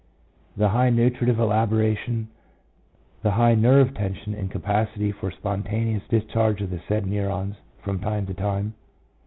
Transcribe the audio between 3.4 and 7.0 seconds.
nerve tension' and capacity for spontaneous discharge of the